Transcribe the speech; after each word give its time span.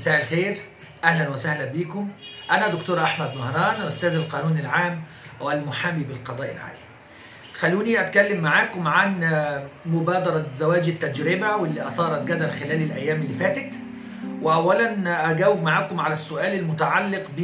مساء 0.00 0.22
الخير. 0.22 0.56
أهلا 1.04 1.28
وسهلا 1.28 1.64
بكم. 1.64 2.08
أنا 2.50 2.68
دكتور 2.68 3.02
أحمد 3.02 3.36
مهران 3.36 3.82
أستاذ 3.82 4.14
القانون 4.14 4.58
العام 4.58 5.02
والمحامي 5.40 6.04
بالقضاء 6.04 6.52
العالي. 6.52 6.78
خلوني 7.54 8.00
أتكلم 8.00 8.40
معاكم 8.40 8.88
عن 8.88 9.20
مبادرة 9.86 10.46
زواج 10.54 10.88
التجربة 10.88 11.56
واللي 11.56 11.88
أثارت 11.88 12.28
جدل 12.28 12.50
خلال 12.50 12.82
الأيام 12.82 13.20
اللي 13.20 13.34
فاتت. 13.34 13.72
واولا 14.42 15.30
أجاوب 15.30 15.62
معاكم 15.62 16.00
على 16.00 16.14
السؤال 16.14 16.58
المتعلق 16.58 17.26
ب 17.36 17.40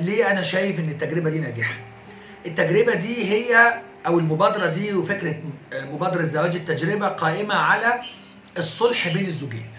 ليه 0.00 0.30
أنا 0.30 0.42
شايف 0.42 0.78
إن 0.78 0.88
التجربة 0.88 1.30
دي 1.30 1.38
ناجحة. 1.38 1.74
التجربة 2.46 2.94
دي 2.94 3.32
هي 3.32 3.80
أو 4.06 4.18
المبادرة 4.18 4.66
دي 4.66 4.92
وفكرة 4.92 5.34
مبادرة 5.74 6.24
زواج 6.24 6.56
التجربة 6.56 7.08
قائمة 7.08 7.54
على 7.54 8.00
الصلح 8.58 9.08
بين 9.08 9.26
الزوجين. 9.26 9.69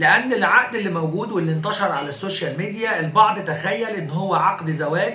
لأن 0.00 0.32
العقد 0.32 0.74
اللي 0.74 0.90
موجود 0.90 1.32
واللي 1.32 1.52
انتشر 1.52 1.92
على 1.92 2.08
ال 2.08 2.15
social 2.15 2.58
media 2.58 3.00
البعض 3.00 3.38
تخيل 3.38 3.88
إن 3.88 4.10
هو 4.10 4.34
عقد 4.34 4.70
زواج 4.70 5.14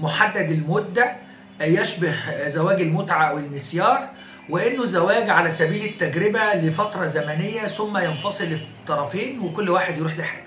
محدد 0.00 0.50
المدة 0.50 1.16
يشبه 1.60 2.14
زواج 2.48 2.80
المتعة 2.80 3.24
أو 3.24 3.38
المسيار 3.38 4.08
وإنه 4.50 4.84
زواج 4.84 5.30
على 5.30 5.50
سبيل 5.50 5.84
التجربة 5.84 6.54
لفترة 6.54 7.06
زمنية 7.06 7.60
ثم 7.60 7.98
ينفصل 7.98 8.44
الطرفين 8.44 9.40
وكل 9.40 9.70
واحد 9.70 9.98
يروح 9.98 10.18
لحاله. 10.18 10.46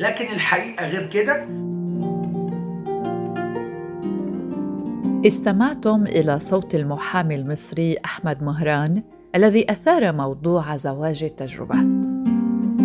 لكن 0.00 0.34
الحقيقة 0.34 0.86
غير 0.86 1.06
كده. 1.06 1.46
استمعتم 5.26 6.06
إلى 6.06 6.40
صوت 6.40 6.74
المحامي 6.74 7.34
المصري 7.34 7.96
أحمد 8.04 8.42
مهران 8.42 9.02
الذي 9.34 9.70
أثار 9.70 10.12
موضوع 10.12 10.76
زواج 10.76 11.24
التجربة. 11.24 12.03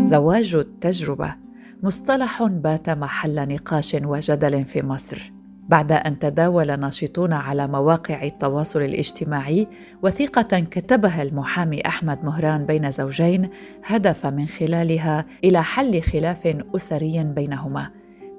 زواج 0.09 0.55
التجربة. 0.55 1.35
مصطلح 1.83 2.43
بات 2.43 2.89
محل 2.89 3.53
نقاش 3.53 3.97
وجدل 4.03 4.65
في 4.65 4.81
مصر. 4.81 5.31
بعد 5.69 5.91
أن 5.91 6.19
تداول 6.19 6.79
ناشطون 6.79 7.33
على 7.33 7.67
مواقع 7.67 8.23
التواصل 8.23 8.81
الاجتماعي 8.81 9.67
وثيقة 10.03 10.59
كتبها 10.59 11.21
المحامي 11.21 11.81
أحمد 11.85 12.23
مهران 12.23 12.65
بين 12.65 12.91
زوجين 12.91 13.49
هدف 13.85 14.25
من 14.25 14.47
خلالها 14.47 15.25
إلى 15.43 15.63
حل 15.63 16.01
خلاف 16.01 16.57
أسري 16.75 17.23
بينهما. 17.23 17.89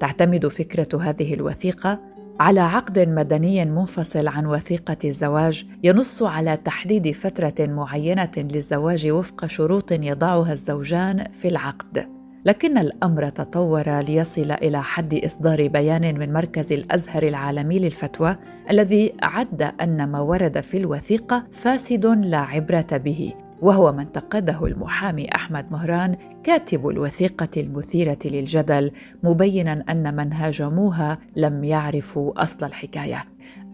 تعتمد 0.00 0.48
فكرة 0.48 1.02
هذه 1.02 1.34
الوثيقة 1.34 2.00
على 2.40 2.60
عقد 2.60 2.98
مدني 2.98 3.64
منفصل 3.64 4.28
عن 4.28 4.46
وثيقة 4.46 4.96
الزواج 5.04 5.66
ينص 5.82 6.22
على 6.22 6.56
تحديد 6.56 7.10
فترة 7.10 7.54
معينة 7.66 8.30
للزواج 8.36 9.06
وفق 9.06 9.46
شروط 9.46 9.92
يضعها 9.92 10.52
الزوجان 10.52 11.24
في 11.32 11.48
العقد. 11.48 12.08
لكن 12.44 12.78
الأمر 12.78 13.28
تطور 13.28 14.00
ليصل 14.00 14.52
إلى 14.52 14.82
حد 14.82 15.14
إصدار 15.14 15.68
بيان 15.68 16.18
من 16.18 16.32
مركز 16.32 16.72
الأزهر 16.72 17.22
العالمي 17.22 17.78
للفتوى 17.78 18.36
الذي 18.70 19.12
عد 19.22 19.62
أن 19.80 20.08
ما 20.08 20.20
ورد 20.20 20.60
في 20.60 20.76
الوثيقة 20.76 21.44
فاسد 21.52 22.06
لا 22.06 22.38
عبرة 22.38 22.86
به. 22.92 23.32
وهو 23.60 23.92
ما 23.92 24.02
انتقده 24.02 24.66
المحامي 24.66 25.34
أحمد 25.34 25.72
مهران 25.72 26.16
كاتب 26.44 26.88
الوثيقة 26.88 27.48
المثيرة 27.56 28.18
للجدل 28.24 28.92
مبينا 29.22 29.84
أن 29.90 30.16
من 30.16 30.32
هاجموها 30.32 31.18
لم 31.36 31.64
يعرفوا 31.64 32.42
أصل 32.42 32.66
الحكاية. 32.66 33.24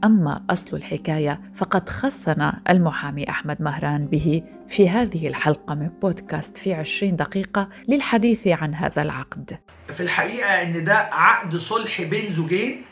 أما 0.05 0.45
أصل 0.51 0.77
الحكاية 0.77 1.41
فقد 1.55 1.89
خصنا 1.89 2.63
المحامي 2.71 3.31
أحمد 3.31 3.63
مهران 3.63 4.07
به 4.07 4.43
في 4.69 4.89
هذه 4.89 5.27
الحلقة 5.29 5.75
من 5.75 5.91
بودكاست 6.03 6.57
في 6.57 6.75
عشرين 6.75 7.17
دقيقة 7.17 7.69
للحديث 7.89 8.47
عن 8.49 8.75
هذا 8.75 9.03
العقد. 9.03 9.59
في 9.87 10.03
الحقيقة 10.03 10.63
إن 10.63 10.85
ده 10.85 10.95
عقد 11.13 11.57
صلح 11.57 12.03
بين 12.03 12.31
زوجين 12.31 12.83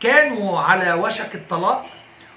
كانوا 0.00 0.58
على 0.58 0.92
وشك 0.92 1.34
الطلاق 1.34 1.86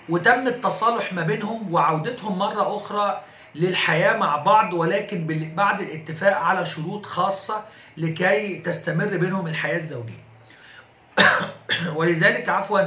وتم 0.10 0.48
التصالح 0.48 1.14
ما 1.14 1.22
بينهم 1.22 1.74
وعودتهم 1.74 2.38
مرة 2.38 2.76
أخرى 2.76 3.22
للحياة 3.56 4.18
مع 4.18 4.36
بعض 4.36 4.74
ولكن 4.74 5.52
بعد 5.56 5.82
الاتفاق 5.82 6.38
على 6.38 6.66
شروط 6.66 7.06
خاصة 7.06 7.66
لكي 7.98 8.58
تستمر 8.58 9.18
بينهم 9.18 9.48
الحياة 9.48 9.78
الزوجية. 9.78 10.24
ولذلك 11.98 12.50
عفوا 12.50 12.82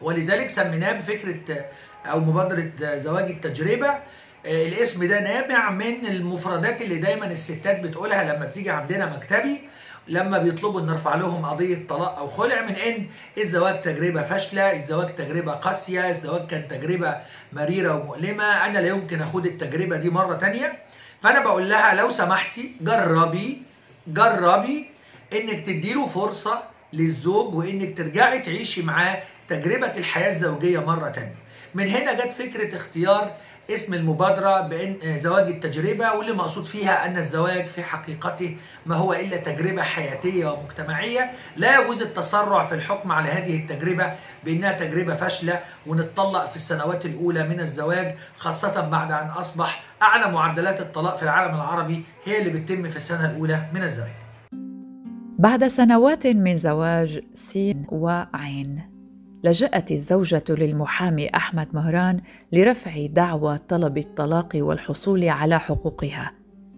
ولذلك 0.00 0.50
سميناه 0.50 0.92
بفكرة 0.92 1.64
أو 2.06 2.20
مبادرة 2.20 2.70
زواج 2.98 3.30
التجربة 3.30 3.98
الاسم 4.46 5.08
ده 5.08 5.20
نابع 5.20 5.70
من 5.70 6.06
المفردات 6.06 6.82
اللي 6.82 6.96
دايما 6.96 7.26
الستات 7.26 7.80
بتقولها 7.80 8.24
لما 8.34 8.46
بتيجي 8.46 8.70
عندنا 8.70 9.06
مكتبي 9.16 9.60
لما 10.08 10.38
بيطلبوا 10.38 10.80
إن 10.80 10.86
نرفع 10.86 11.14
لهم 11.14 11.46
قضية 11.46 11.86
طلاق 11.88 12.18
أو 12.18 12.28
خلع 12.28 12.60
من 12.62 12.74
إن 12.74 13.06
الزواج 13.38 13.82
تجربة 13.82 14.22
فاشلة، 14.22 14.72
الزواج 14.72 15.14
تجربة 15.14 15.52
قاسية، 15.52 16.10
الزواج 16.10 16.46
كان 16.46 16.68
تجربة 16.68 17.16
مريرة 17.52 17.94
ومؤلمة، 17.94 18.66
أنا 18.66 18.78
لا 18.78 18.88
يمكن 18.88 19.22
أخد 19.22 19.46
التجربة 19.46 19.96
دي 19.96 20.10
مرة 20.10 20.34
تانية. 20.34 20.78
فأنا 21.22 21.40
بقول 21.40 21.70
لها 21.70 21.94
لو 21.94 22.10
سمحتي 22.10 22.72
جربي 22.80 23.62
جربي 24.06 24.86
إنك 25.32 25.66
تديله 25.66 26.06
فرصة 26.06 26.62
للزوج 26.92 27.54
وإنك 27.54 27.98
ترجعي 27.98 28.38
تعيشي 28.38 28.82
معاه 28.82 29.22
تجربة 29.48 29.96
الحياة 29.96 30.30
الزوجية 30.30 30.78
مرة 30.78 31.08
تانية. 31.08 31.34
من 31.74 31.88
هنا 31.88 32.12
جت 32.14 32.32
فكرة 32.32 32.76
اختيار 32.76 33.30
اسم 33.70 33.94
المبادرة 33.94 34.60
بأن 34.60 35.20
زواج 35.20 35.48
التجربة 35.48 36.12
واللي 36.12 36.32
مقصود 36.32 36.64
فيها 36.64 37.06
أن 37.06 37.16
الزواج 37.16 37.66
في 37.66 37.82
حقيقته 37.82 38.56
ما 38.86 38.94
هو 38.94 39.12
إلا 39.12 39.36
تجربة 39.36 39.82
حياتية 39.82 40.46
ومجتمعية. 40.46 41.30
لا 41.56 41.80
يجوز 41.80 42.02
التسرع 42.02 42.66
في 42.66 42.74
الحكم 42.74 43.12
على 43.12 43.28
هذه 43.28 43.56
التجربة 43.56 44.12
بأنها 44.44 44.72
تجربة 44.72 45.14
فاشلة 45.14 45.60
ونتطلق 45.86 46.46
في 46.46 46.56
السنوات 46.56 47.06
الأولى 47.06 47.48
من 47.48 47.60
الزواج 47.60 48.14
خاصة 48.38 48.80
بعد 48.80 49.12
أن 49.12 49.26
أصبح 49.26 49.82
أعلى 50.02 50.32
معدلات 50.32 50.80
الطلاق 50.80 51.16
في 51.16 51.22
العالم 51.22 51.54
العربي 51.54 52.02
هي 52.24 52.38
اللي 52.38 52.50
بتتم 52.50 52.88
في 52.88 52.96
السنة 52.96 53.30
الأولى 53.30 53.60
من 53.74 53.82
الزواج. 53.82 54.10
بعد 55.38 55.68
سنوات 55.68 56.26
من 56.26 56.56
زواج 56.56 57.20
سين 57.34 57.86
وعين. 57.88 58.95
لجأت 59.44 59.92
الزوجة 59.92 60.44
للمحامي 60.48 61.28
أحمد 61.36 61.68
مهران 61.72 62.20
لرفع 62.52 63.06
دعوى 63.06 63.58
طلب 63.68 63.98
الطلاق 63.98 64.48
والحصول 64.54 65.28
على 65.28 65.58
حقوقها 65.58 66.32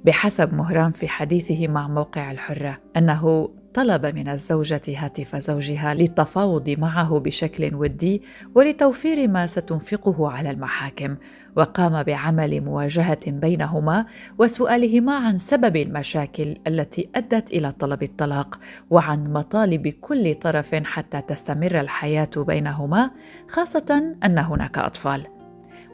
بحسب 0.04 0.54
مهران 0.54 0.92
في 0.92 1.08
حديثه 1.08 1.68
مع 1.68 1.88
موقع 1.88 2.30
الحرة 2.30 2.78
أنه 2.96 3.48
طلب 3.74 4.06
من 4.06 4.28
الزوجة 4.28 4.82
هاتف 4.88 5.36
زوجها 5.36 5.94
للتفاوض 5.94 6.70
معه 6.70 7.18
بشكل 7.18 7.74
ودي 7.74 8.22
ولتوفير 8.54 9.28
ما 9.28 9.46
ستنفقه 9.46 10.30
على 10.30 10.50
المحاكم 10.50 11.16
وقام 11.58 12.02
بعمل 12.02 12.60
مواجهة 12.60 13.30
بينهما 13.30 14.06
وسؤالهما 14.38 15.16
عن 15.16 15.38
سبب 15.38 15.76
المشاكل 15.76 16.56
التي 16.66 17.08
أدت 17.14 17.50
إلى 17.50 17.72
طلب 17.72 18.02
الطلاق 18.02 18.58
وعن 18.90 19.32
مطالب 19.32 19.88
كل 19.88 20.34
طرف 20.34 20.74
حتى 20.74 21.20
تستمر 21.20 21.80
الحياة 21.80 22.30
بينهما 22.36 23.10
خاصة 23.48 24.14
أن 24.24 24.38
هناك 24.38 24.78
أطفال. 24.78 25.26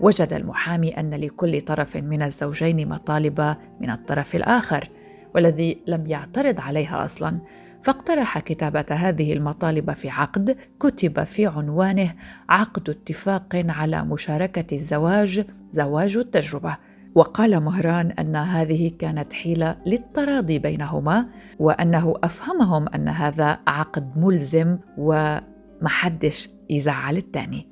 وجد 0.00 0.32
المحامي 0.32 0.90
أن 0.90 1.14
لكل 1.14 1.60
طرف 1.60 1.96
من 1.96 2.22
الزوجين 2.22 2.88
مطالب 2.88 3.56
من 3.80 3.90
الطرف 3.90 4.34
الآخر 4.34 4.90
والذي 5.34 5.78
لم 5.86 6.06
يعترض 6.06 6.60
عليها 6.60 7.04
أصلا. 7.04 7.38
فاقترح 7.84 8.38
كتابة 8.38 8.86
هذه 8.90 9.32
المطالب 9.32 9.92
في 9.92 10.10
عقد 10.10 10.56
كتب 10.80 11.24
في 11.24 11.46
عنوانه 11.46 12.14
عقد 12.48 12.90
اتفاق 12.90 13.64
على 13.68 14.04
مشاركة 14.04 14.74
الزواج 14.74 15.46
زواج 15.72 16.16
التجربة. 16.16 16.76
وقال 17.14 17.60
مهران 17.60 18.10
أن 18.10 18.36
هذه 18.36 18.90
كانت 18.98 19.32
حيلة 19.32 19.76
للتراضي 19.86 20.58
بينهما 20.58 21.26
وأنه 21.58 22.14
أفهمهم 22.24 22.88
أن 22.88 23.08
هذا 23.08 23.58
عقد 23.66 24.18
ملزم 24.18 24.78
ومحدش 24.98 26.50
يزعل 26.70 27.16
الثاني 27.16 27.68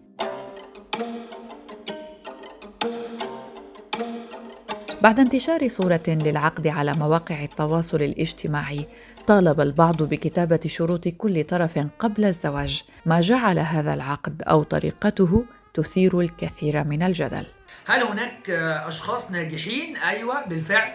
بعد 5.02 5.20
انتشار 5.20 5.68
صورة 5.68 6.02
للعقد 6.08 6.66
على 6.66 6.92
مواقع 6.92 7.44
التواصل 7.44 8.02
الاجتماعي 8.02 8.86
طالب 9.26 9.60
البعض 9.60 10.02
بكتابة 10.02 10.60
شروط 10.66 11.08
كل 11.08 11.44
طرف 11.44 11.78
قبل 11.98 12.24
الزواج 12.24 12.82
ما 13.06 13.20
جعل 13.20 13.58
هذا 13.58 13.94
العقد 13.94 14.42
أو 14.42 14.62
طريقته 14.62 15.44
تثير 15.74 16.20
الكثير 16.20 16.84
من 16.84 17.02
الجدل. 17.02 17.46
هل 17.86 18.02
هناك 18.02 18.50
أشخاص 18.86 19.30
ناجحين؟ 19.30 19.96
أيوه 19.96 20.46
بالفعل. 20.46 20.94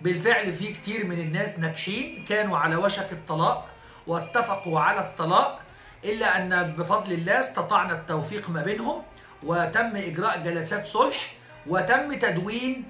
بالفعل 0.00 0.52
في 0.52 0.72
كتير 0.72 1.06
من 1.06 1.20
الناس 1.20 1.58
ناجحين 1.58 2.24
كانوا 2.28 2.58
على 2.58 2.76
وشك 2.76 3.12
الطلاق 3.12 3.68
واتفقوا 4.06 4.80
على 4.80 5.00
الطلاق 5.00 5.60
إلا 6.04 6.42
أن 6.42 6.74
بفضل 6.78 7.12
الله 7.12 7.40
استطعنا 7.40 7.92
التوفيق 7.92 8.50
ما 8.50 8.62
بينهم 8.62 9.02
وتم 9.42 9.96
إجراء 9.96 10.42
جلسات 10.44 10.86
صلح 10.86 11.34
وتم 11.66 12.14
تدوين 12.14 12.84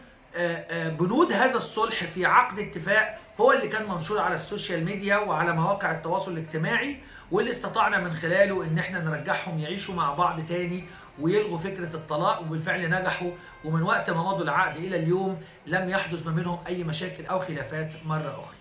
بنود 0.73 1.32
هذا 1.32 1.56
الصلح 1.56 2.05
في 2.05 2.27
عقد 2.27 2.59
اتفاق 2.59 3.19
هو 3.41 3.53
اللي 3.53 3.69
كان 3.69 3.89
منشور 3.89 4.19
على 4.19 4.35
ال 4.35 4.42
social 4.42 4.85
media 4.85 5.17
وعلى 5.17 5.53
مواقع 5.53 5.91
التواصل 5.91 6.33
الاجتماعي 6.33 6.97
واللي 7.31 7.51
استطعنا 7.51 7.99
من 8.01 8.13
خلاله 8.13 8.65
إن 8.65 8.79
إحنا 8.79 9.05
نرجعهم 9.05 9.59
يعيشوا 9.59 9.95
مع 9.95 10.15
بعض 10.15 10.41
تاني 10.41 10.85
ويلغوا 11.21 11.59
فكرة 11.59 11.97
الطلاق 11.97 12.41
وبالفعل 12.41 12.91
نجحوا 12.91 13.31
ومن 13.65 13.83
وقت 13.83 14.11
ما 14.11 14.23
مضوا 14.23 14.43
العقد 14.43 14.77
إلى 14.77 14.97
اليوم 14.97 15.39
لم 15.67 15.89
يحدث 15.89 16.27
ما 16.27 16.33
بينهم 16.33 16.59
أي 16.67 16.85
مشاكل 16.85 17.27
أو 17.27 17.39
خلافات 17.39 17.95
مرة 18.07 18.41
أخرى. 18.41 18.57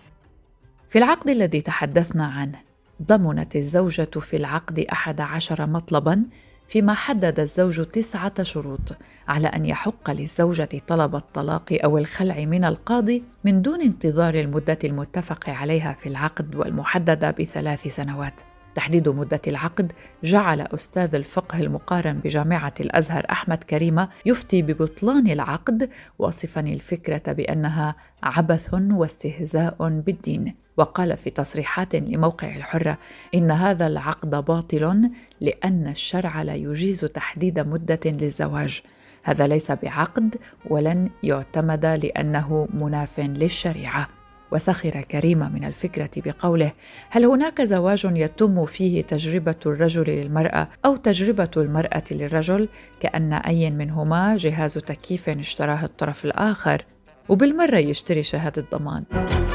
في 0.88 0.98
العقد 0.98 1.28
الذي 1.28 1.60
تحدثنا 1.60 2.26
عنه 2.26 2.58
ضمنت 3.02 3.56
الزوجة 3.56 4.10
في 4.20 4.36
العقد 4.36 4.78
أحد 4.78 5.20
عشر 5.20 5.66
مطلبا 5.66 6.24
فيما 6.70 6.94
حدد 6.94 7.40
الزوج 7.40 7.86
تسعة 7.86 8.42
شروط 8.42 8.96
على 9.28 9.48
أن 9.48 9.66
يحق 9.66 10.10
للزوجة 10.10 10.68
طلب 10.86 11.16
الطلاق 11.16 11.78
أو 11.84 11.98
الخلع 11.98 12.44
من 12.44 12.64
القاضي 12.64 13.24
من 13.44 13.62
دون 13.62 13.82
انتظار 13.82 14.34
المدة 14.34 14.78
المتفق 14.84 15.48
عليها 15.48 15.92
في 15.92 16.08
العقد 16.08 16.54
والمحددة 16.54 17.30
بثلاث 17.30 17.88
سنوات. 17.88 18.49
تحديد 18.74 19.08
مدة 19.08 19.40
العقد 19.46 19.92
جعل 20.24 20.60
أستاذ 20.60 21.14
الفقه 21.14 21.60
المقارن 21.60 22.12
بجامعة 22.12 22.74
الأزهر 22.80 23.26
أحمد 23.30 23.64
كريمة 23.64 24.08
يفتي 24.26 24.62
ببطلان 24.62 25.26
العقد 25.26 25.90
واصفا 26.18 26.60
الفكرة 26.60 27.32
بأنها 27.32 27.94
عبث 28.22 28.74
واستهزاء 28.74 29.76
بالدين. 29.80 30.54
وقال 30.76 31.16
في 31.16 31.30
تصريحات 31.30 31.94
لموقع 31.94 32.56
الحرة 32.56 32.98
إن 33.34 33.50
هذا 33.50 33.86
العقد 33.86 34.30
باطل 34.30 35.10
لأن 35.40 35.86
الشرع 35.86 36.42
لا 36.42 36.54
يجيز 36.54 37.00
تحديد 37.00 37.60
مدة 37.60 38.00
للزواج. 38.04 38.82
هذا 39.22 39.46
ليس 39.46 39.72
بعقد 39.72 40.36
ولن 40.70 41.10
يعتمد 41.22 41.86
لأنه 41.86 42.68
مناف 42.74 43.20
للشريعة. 43.20 44.19
وسخر 44.52 45.00
كريمه 45.00 45.48
من 45.48 45.64
الفكرة 45.64 46.10
بقوله 46.16 46.72
هل 47.10 47.24
هناك 47.24 47.62
زواج 47.62 48.04
يتم 48.04 48.64
فيه 48.66 49.02
تجربة 49.02 49.54
الرجل 49.66 50.04
للمرأة 50.10 50.68
أو 50.84 50.96
تجربة 50.96 51.50
المرأة 51.56 52.04
للرجل؟ 52.10 52.68
كأن 53.00 53.32
أي 53.32 53.70
منهما 53.70 54.36
جهاز 54.36 54.74
تكييف 54.74 55.28
اشتراه 55.28 55.84
الطرف 55.84 56.24
الآخر. 56.24 56.84
وبالمرة 57.28 57.76
يشتري 57.76 58.22
شهادة 58.22 58.64
ضمان. 58.72 59.04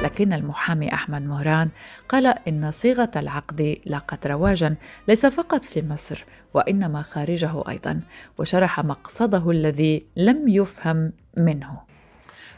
لكن 0.03 0.33
المحامي 0.33 0.94
أحمد 0.94 1.21
مهران 1.21 1.69
قال 2.09 2.25
إن 2.48 2.71
صيغة 2.71 3.12
العقد 3.15 3.77
لاقت 3.86 4.27
رواجا 4.27 4.75
ليس 5.07 5.25
فقط 5.25 5.63
في 5.63 5.81
مصر 5.81 6.25
وإنما 6.53 7.01
خارجه 7.01 7.63
أيضا 7.69 8.01
وشرح 8.38 8.80
مقصده 8.80 9.51
الذي 9.51 10.06
لم 10.15 10.48
يفهم 10.48 11.12
منه. 11.38 11.94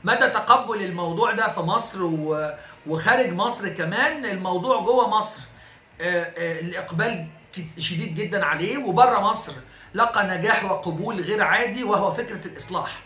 مدى 0.08 0.28
تقبل 0.30 0.82
الموضوع 0.82 1.32
ده 1.32 1.48
في 1.52 1.60
مصر 1.60 2.00
وخارج 2.88 3.34
مصر 3.34 3.70
كمان؟ 3.70 4.26
الموضوع 4.26 4.80
جوه 4.80 5.10
مصر 5.10 5.40
الإقبال 6.02 7.28
شديد 7.78 8.16
جدا 8.16 8.46
عليه 8.46 8.78
وبره 8.78 9.20
مصر 9.20 9.54
لقى 9.94 10.28
نجاح 10.28 10.64
وقبول 10.72 11.22
غير 11.22 11.44
عادي 11.44 11.84
وهو 11.84 12.14
فكرة 12.14 12.46
الإصلاح. 12.48 13.00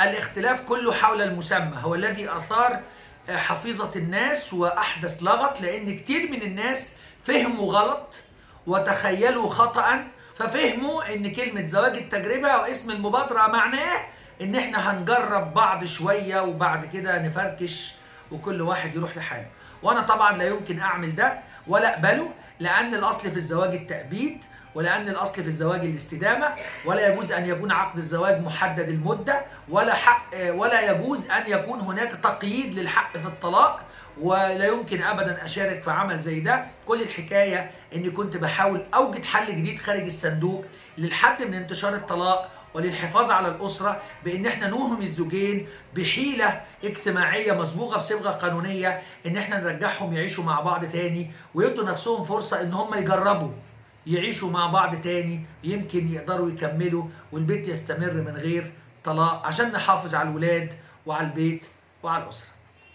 الاختلاف 0.00 0.60
كله 0.62 0.92
حول 0.92 1.22
المسمى 1.22 1.76
هو 1.82 1.94
الذي 1.94 2.28
أثار 2.36 2.80
حفيظة 3.30 3.90
الناس 3.96 4.54
وأحدث 4.54 5.22
لغط 5.22 5.60
لأن 5.60 5.96
كتير 5.96 6.30
من 6.30 6.42
الناس 6.42 6.92
فهموا 7.24 7.72
غلط 7.72 8.14
وتخيلوا 8.66 9.48
خطا 9.48 10.08
ففهموا 10.38 11.14
إن 11.14 11.32
كلمة 11.34 11.66
زواج 11.66 11.96
التجربة 11.96 12.48
أو 12.48 12.60
اسم 12.60 12.90
المبادرة 12.90 13.46
معناه 13.46 14.00
إن 14.42 14.54
إحنا 14.56 14.90
هنجرب 14.90 15.54
بعض 15.54 15.84
شوية 15.84 16.40
وبعد 16.40 16.86
كده 16.86 17.18
نفركش 17.18 17.94
وكل 18.32 18.62
واحد 18.62 18.96
يروح 18.96 19.16
لحاله. 19.16 19.46
وأنا 19.82 20.00
طبعا 20.00 20.36
لا 20.38 20.44
يمكن 20.44 20.80
أعمل 20.80 21.16
ده 21.16 21.38
ولا 21.66 21.94
أقبله 21.94 22.28
لأن 22.60 22.94
الأصل 22.94 23.30
في 23.30 23.36
الزواج 23.36 23.74
التأبيد 23.74 24.44
ولأن 24.74 25.08
الأصل 25.08 25.34
في 25.42 25.48
الزواج 25.48 25.84
الاستدامة 25.84 26.48
ولا 26.84 27.12
يجوز 27.12 27.32
أن 27.32 27.46
يكون 27.46 27.72
عقد 27.72 27.96
الزواج 27.98 28.40
محدد 28.40 28.88
المدة 28.88 29.40
ولا 29.68 29.94
حق 29.94 30.30
ولا 30.48 30.90
يجوز 30.90 31.30
أن 31.30 31.42
يكون 31.46 31.80
هناك 31.80 32.10
تقييد 32.22 32.78
للحق 32.78 33.12
في 33.16 33.26
الطلاق 33.26 33.80
ولا 34.20 34.66
يمكن 34.66 35.02
ابدا 35.02 35.44
أشارك 35.44 35.82
في 35.82 35.90
عمل 35.90 36.18
زي 36.18 36.40
ده. 36.40 36.64
كل 36.86 37.02
الحكاية 37.02 37.70
إني 37.94 38.10
كنت 38.10 38.36
بحاول 38.36 38.84
أوجد 38.94 39.24
حل 39.24 39.46
جديد 39.46 39.78
خارج 39.78 40.02
الصندوق 40.02 40.64
للحد 40.98 41.42
من 41.42 41.54
انتشار 41.54 41.94
الطلاق 41.94 42.50
وللحفاظ 42.74 43.30
على 43.30 43.48
الأسرة 43.48 44.02
بإن 44.24 44.46
إحنا 44.46 44.66
نوهم 44.68 45.02
الزوجين 45.02 45.66
بحيلة 45.96 46.60
اجتماعية 46.84 47.52
مسبوقة 47.52 47.98
بصبغة 47.98 48.30
قانونية 48.30 49.02
إن 49.26 49.36
إحنا 49.36 49.60
نرجعهم 49.60 50.12
يعيشوا 50.12 50.44
مع 50.44 50.60
بعض 50.60 50.84
تاني 50.84 51.30
ويدوا 51.54 51.84
نفسهم 51.84 52.24
فرصة 52.24 52.60
إن 52.60 52.72
هم 52.72 52.94
يجربوا 52.94 53.50
يعيشوا 54.06 54.50
مع 54.50 54.66
بعض 54.66 55.00
تاني 55.00 55.44
يمكن 55.64 56.14
يقدروا 56.14 56.50
يكملوا 56.50 57.04
والبيت 57.32 57.68
يستمر 57.68 58.12
من 58.12 58.36
غير 58.36 58.72
طلاق 59.04 59.46
عشان 59.46 59.72
نحافظ 59.72 60.14
على 60.14 60.28
الولاد 60.28 60.74
وعلى 61.06 61.26
البيت 61.26 61.66
وعلى 62.02 62.24
الأسرة. 62.24 62.48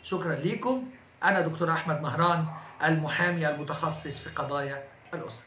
شكرا 0.04 0.36
ليكم. 0.36 0.84
أنا 1.24 1.42
دكتور 1.42 1.72
أحمد 1.72 2.02
مهران 2.02 2.46
المحامي 2.84 3.50
المتخصص 3.50 4.20
في 4.20 4.30
قضايا 4.30 4.84
الأسرة. 5.14 5.46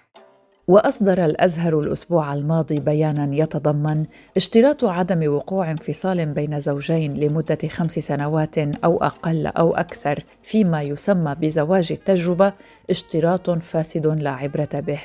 وأصدر 0.71 1.25
الأزهر 1.25 1.81
الأسبوع 1.81 2.33
الماضي 2.33 2.81
بيانا 2.81 3.35
يتضمن 3.35 4.05
اشتراط 4.37 4.85
عدم 4.85 5.33
وقوع 5.33 5.71
انفصال 5.71 6.27
بين 6.27 6.61
زوجين 6.61 7.15
لمدة 7.15 7.69
خمس 7.69 7.93
سنوات 7.93 8.59
أو 8.59 9.03
أقل 9.03 9.47
أو 9.47 9.75
أكثر 9.75 10.25
فيما 10.43 10.83
يسمى 10.83 11.35
بزواج 11.41 11.93
التجربة 11.93 12.53
اشتراط 12.91 13.51
فاسد 13.51 14.07
لا 14.07 14.31
عبرة 14.31 14.69
به. 14.75 15.01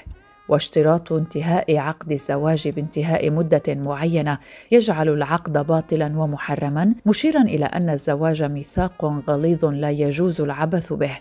واشتراط 0.50 1.12
انتهاء 1.12 1.78
عقد 1.78 2.12
الزواج 2.12 2.68
بانتهاء 2.68 3.32
مدة 3.32 3.76
معينة 3.76 4.38
يجعل 4.72 5.10
العقد 5.10 5.68
باطلا 5.68 6.20
ومحرما 6.20 6.94
مشيرا 7.06 7.42
إلى 7.42 7.66
أن 7.66 7.90
الزواج 7.90 8.44
ميثاق 8.44 9.06
غليظ 9.30 9.66
لا 9.66 9.90
يجوز 9.90 10.42
العبث 10.42 10.94
به. 10.94 11.18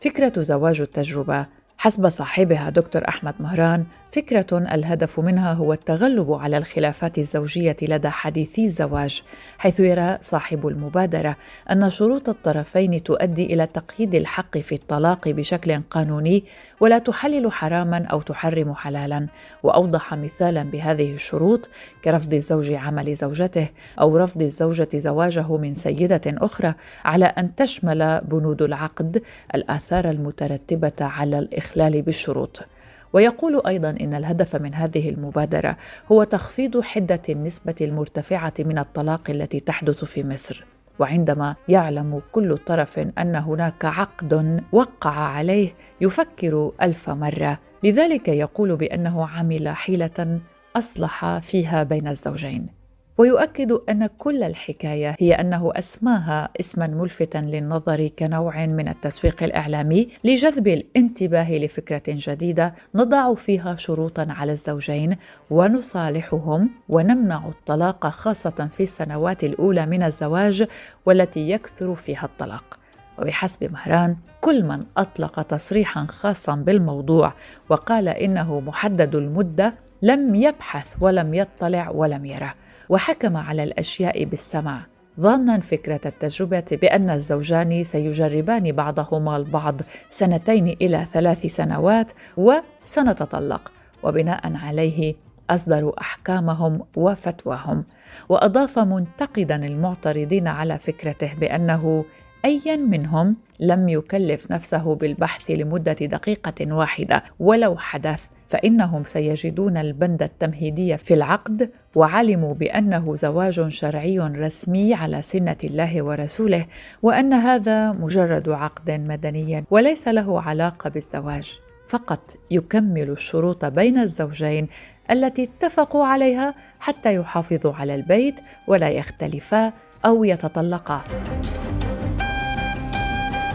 فكرة 0.00 0.42
زواج 0.42 0.80
التجربة 0.80 1.46
حسب 1.84 2.08
صاحبها 2.08 2.70
دكتور 2.70 3.08
أحمد 3.08 3.34
مهران 3.40 3.84
فكرة 4.14 4.46
الهدف 4.52 5.20
منها 5.20 5.52
هو 5.52 5.72
التغلب 5.72 6.32
على 6.32 6.56
الخلافات 6.56 7.18
الزوجية 7.18 7.76
لدى 7.82 8.08
حديثي 8.08 8.66
الزواج 8.66 9.22
حيث 9.58 9.80
يرى 9.80 10.18
صاحب 10.20 10.66
المبادرة 10.68 11.36
أن 11.70 11.90
شروط 11.90 12.28
الطرفين 12.28 13.02
تؤدي 13.02 13.54
إلى 13.54 13.66
تقييد 13.66 14.14
الحق 14.14 14.58
في 14.58 14.74
الطلاق 14.74 15.28
بشكل 15.28 15.80
قانوني 15.90 16.44
ولا 16.80 16.98
تحلل 16.98 17.52
حراما 17.52 18.04
أو 18.04 18.22
تحرم 18.22 18.74
حلالا 18.74 19.26
وأوضح 19.62 20.14
مثالا 20.14 20.62
بهذه 20.62 21.14
الشروط 21.14 21.68
كرفض 22.04 22.34
الزوج 22.34 22.72
عمل 22.72 23.14
زوجته 23.14 23.68
أو 24.00 24.16
رفض 24.16 24.42
الزوجة 24.42 24.88
زواجه 24.94 25.56
من 25.56 25.74
سيدة 25.74 26.22
أخرى 26.26 26.74
على 27.04 27.24
أن 27.24 27.54
تشمل 27.54 28.20
بنود 28.20 28.62
العقد 28.62 29.22
الآثار 29.54 30.10
المترتبة 30.10 30.92
على 31.00 31.38
الإخلال 31.76 32.02
بالشروط. 32.02 32.66
ويقول 33.12 33.62
أيضا 33.66 33.90
إن 33.90 34.14
الهدف 34.14 34.56
من 34.56 34.74
هذه 34.74 35.08
المبادرة 35.08 35.76
هو 36.12 36.24
تخفيض 36.24 36.80
حدة 36.80 37.22
النسبة 37.28 37.74
المرتفعة 37.80 38.54
من 38.58 38.78
الطلاق 38.78 39.30
التي 39.30 39.60
تحدث 39.60 40.04
في 40.04 40.24
مصر. 40.24 40.64
وعندما 40.98 41.56
يعلم 41.68 42.22
كل 42.32 42.58
طرف 42.58 42.98
أن 42.98 43.36
هناك 43.36 43.84
عقد 43.84 44.62
وقع 44.72 45.10
عليه 45.10 45.74
يفكر 46.00 46.72
ألف 46.82 47.10
مرة. 47.10 47.58
لذلك 47.82 48.28
يقول 48.28 48.76
بأنه 48.76 49.26
عمل 49.28 49.68
حيلة 49.68 50.40
أصلح 50.76 51.38
فيها 51.38 51.82
بين 51.82 52.08
الزوجين. 52.08 52.83
ويؤكد 53.18 53.72
أن 53.72 54.06
كل 54.06 54.42
الحكاية 54.42 55.16
هي 55.18 55.34
أنه 55.34 55.72
أسماها 55.74 56.48
اسما 56.60 56.86
ملفتا 56.86 57.38
للنظر 57.38 58.08
كنوع 58.08 58.66
من 58.66 58.88
التسويق 58.88 59.42
الإعلامي 59.42 60.08
لجذب 60.24 60.68
الانتباه 60.68 61.58
لفكرة 61.58 62.02
جديدة 62.08 62.74
نضع 62.94 63.34
فيها 63.34 63.76
شروطا 63.76 64.26
على 64.30 64.52
الزوجين 64.52 65.16
ونصالحهم 65.50 66.70
ونمنع 66.88 67.48
الطلاق 67.48 68.06
خاصة 68.06 68.68
في 68.72 68.82
السنوات 68.82 69.44
الأولى 69.44 69.86
من 69.86 70.02
الزواج 70.02 70.66
والتي 71.06 71.50
يكثر 71.50 71.94
فيها 71.94 72.24
الطلاق. 72.24 72.78
وبحسب 73.18 73.72
مهران 73.72 74.16
كل 74.40 74.62
من 74.64 74.84
أطلق 74.96 75.42
تصريحا 75.42 76.06
خاصا 76.06 76.54
بالموضوع 76.54 77.32
وقال 77.68 78.08
إنه 78.08 78.60
محدد 78.60 79.14
المدة 79.14 79.74
لم 80.02 80.34
يبحث 80.34 80.94
ولم 81.00 81.34
يطلع 81.34 81.90
ولم 81.90 82.24
يره. 82.24 82.54
وحكم 82.88 83.36
على 83.36 83.62
الأشياء 83.62 84.24
بالسمع. 84.24 84.86
ظانا 85.20 85.60
فكرة 85.60 86.00
التجربة 86.06 86.64
بأن 86.72 87.10
الزوجان 87.10 87.84
سيجربان 87.84 88.72
بعضهما 88.72 89.36
البعض 89.36 89.80
سنتين 90.10 90.68
إلى 90.68 91.06
ثلاث 91.12 91.46
سنوات 91.46 92.12
وسنتطلق 92.36 93.72
وبناء 94.02 94.52
عليه 94.56 95.14
أصدروا 95.50 96.00
أحكامهم 96.00 96.80
وفتواهم. 96.96 97.84
وأضاف 98.28 98.78
منتقدا 98.78 99.66
المعترضين 99.66 100.48
على 100.48 100.78
فكرته 100.78 101.34
بأنه 101.34 102.04
أيا 102.44 102.76
منهم 102.76 103.36
لم 103.60 103.88
يكلف 103.88 104.50
نفسه 104.50 104.94
بالبحث 104.94 105.50
لمدة 105.50 105.92
دقيقة 105.92 106.74
واحدة 106.74 107.24
ولو 107.40 107.76
حدث 107.76 108.26
فإنهم 108.48 109.04
سيجدون 109.04 109.76
البند 109.76 110.22
التمهيدي 110.22 110.98
في 110.98 111.14
العقد 111.14 111.70
وعلموا 111.94 112.54
بأنه 112.54 113.14
زواج 113.14 113.68
شرعي 113.68 114.18
رسمي 114.18 114.94
على 114.94 115.22
سنة 115.22 115.56
الله 115.64 116.02
ورسوله 116.02 116.66
وأن 117.02 117.32
هذا 117.32 117.92
مجرد 117.92 118.48
عقد 118.48 118.90
مدني 118.90 119.64
وليس 119.70 120.08
له 120.08 120.42
علاقة 120.42 120.90
بالزواج. 120.90 121.58
فقط 121.88 122.36
يكمل 122.50 123.10
الشروط 123.10 123.64
بين 123.64 123.98
الزوجين 123.98 124.68
التي 125.10 125.42
اتفقوا 125.42 126.06
عليها 126.06 126.54
حتى 126.80 127.14
يحافظوا 127.14 127.72
على 127.72 127.94
البيت 127.94 128.40
ولا 128.66 128.88
يختلفا 128.88 129.72
أو 130.06 130.24
يتطلقا. 130.24 131.04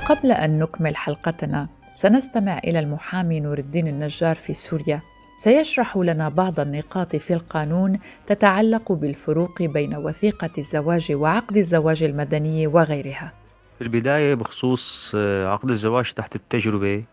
قبل 0.09 0.31
أن 0.31 0.59
نكمل 0.59 0.95
حلقتنا 0.95 1.67
سنستمع 1.93 2.57
إلى 2.57 2.79
المحامي 2.79 3.39
نور 3.39 3.57
الدين 3.57 3.87
النجار 3.87 4.35
في 4.35 4.53
سوريا. 4.53 5.01
سيشرح 5.37 5.97
لنا 5.97 6.29
بعض 6.29 6.59
النقاط 6.59 7.15
في 7.15 7.33
القانون 7.33 7.99
تتعلق 8.27 8.91
بالفروق 8.91 9.61
بين 9.61 9.95
وثيقة 9.95 10.49
الزواج 10.57 11.11
وعقد 11.11 11.57
الزواج 11.57 12.03
المدني 12.03 12.67
وغيرها. 12.67 13.33
في 13.77 13.83
البداية 13.83 14.33
بخصوص 14.33 15.11
آه، 15.15 15.47
عقد 15.47 15.69
الزواج 15.69 16.13
تحت 16.13 16.35
التجربة 16.35 17.03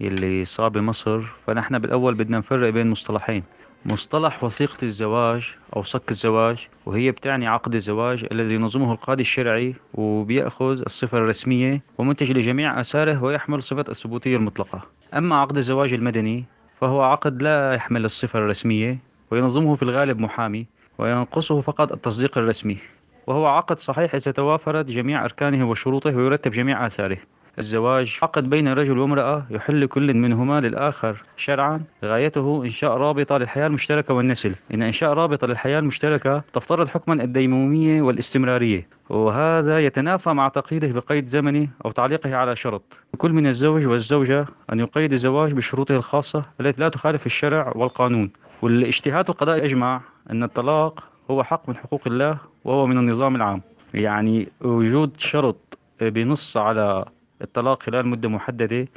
يلي 0.00 0.44
صار 0.44 0.68
بمصر 0.68 1.20
فنحن 1.46 1.78
بالأول 1.78 2.14
بدنا 2.14 2.38
نفرق 2.38 2.70
بين 2.70 2.90
مصطلحين. 2.90 3.42
مصطلح 3.90 4.44
وثيقة 4.44 4.76
الزواج 4.82 5.54
أو 5.76 5.82
صك 5.82 6.10
الزواج 6.10 6.68
وهي 6.86 7.10
بتعني 7.10 7.46
عقد 7.46 7.74
الزواج 7.74 8.26
الذي 8.32 8.54
ينظمه 8.54 8.92
القاضي 8.92 9.20
الشرعي 9.20 9.74
وبيأخذ 9.94 10.82
الصفة 10.86 11.18
الرسمية 11.18 11.82
ومنتج 11.98 12.32
لجميع 12.32 12.80
آثاره 12.80 13.24
ويحمل 13.24 13.62
صفة 13.62 13.84
الثبوتية 13.88 14.36
المطلقة. 14.36 14.80
أما 15.14 15.36
عقد 15.36 15.56
الزواج 15.56 15.92
المدني 15.92 16.44
فهو 16.80 17.02
عقد 17.02 17.42
لا 17.42 17.74
يحمل 17.74 18.04
الصفة 18.04 18.38
الرسمية 18.38 18.98
وينظمه 19.30 19.74
في 19.74 19.82
الغالب 19.82 20.20
محامي 20.20 20.66
وينقصه 20.98 21.60
فقط 21.60 21.92
التصديق 21.92 22.38
الرسمي. 22.38 22.78
وهو 23.26 23.46
عقد 23.46 23.78
صحيح 23.78 24.14
إذا 24.14 24.32
توافرت 24.32 24.86
جميع 24.86 25.24
أركانه 25.24 25.70
وشروطه 25.70 26.16
ويرتب 26.16 26.50
جميع 26.50 26.86
آثاره. 26.86 27.18
الزواج. 27.58 28.18
عقد 28.22 28.50
بين 28.50 28.68
رجل 28.68 28.98
وامرأة 28.98 29.46
يحل 29.50 29.86
كل 29.86 30.14
منهما 30.14 30.60
للآخر. 30.60 31.22
شرعا 31.36 31.80
غايته 32.04 32.64
إنشاء 32.64 32.90
رابطة 32.90 33.38
للحياة 33.38 33.66
المشتركة 33.66 34.14
والنسل. 34.14 34.54
إن 34.74 34.82
إنشاء 34.82 35.12
رابطة 35.12 35.46
للحياة 35.46 35.78
المشتركة 35.78 36.42
تفترض 36.52 36.88
حكما 36.88 37.14
الديمومية 37.22 38.02
والاستمرارية. 38.02 38.88
وهذا 39.08 39.78
يتنافى 39.86 40.30
مع 40.30 40.48
تقييده 40.48 40.92
بقيد 40.92 41.26
زمني 41.26 41.70
أو 41.84 41.90
تعليقه 41.90 42.36
على 42.36 42.56
شرط. 42.56 42.82
كل 43.18 43.32
من 43.32 43.46
الزوج 43.46 43.86
والزوجة 43.86 44.46
أن 44.72 44.80
يقيد 44.80 45.12
الزواج 45.12 45.52
بشروطه 45.52 45.96
الخاصة 45.96 46.42
التي 46.60 46.82
لا 46.82 46.88
تخالف 46.88 47.26
الشرع 47.26 47.72
والقانون. 47.76 48.30
والاجتهاد 48.62 49.28
القضائي 49.28 49.64
يجمع 49.64 50.00
أن 50.30 50.42
الطلاق 50.42 51.04
هو 51.30 51.44
حق 51.44 51.68
من 51.68 51.76
حقوق 51.76 52.02
الله 52.06 52.38
وهو 52.64 52.86
من 52.86 52.98
النظام 52.98 53.36
العام. 53.36 53.62
يعني 53.94 54.48
وجود 54.60 55.10
شرط 55.18 55.78
بنص 56.00 56.56
على 56.56 57.04
الطلاق 57.42 57.82
خلال 57.82 58.06
مدة 58.06 58.28
محددة 58.28 58.88